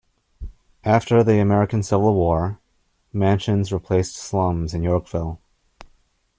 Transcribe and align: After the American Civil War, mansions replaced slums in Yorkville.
After 0.83 1.23
the 1.23 1.37
American 1.37 1.83
Civil 1.83 2.15
War, 2.15 2.57
mansions 3.13 3.71
replaced 3.71 4.15
slums 4.15 4.73
in 4.73 4.81
Yorkville. 4.81 5.39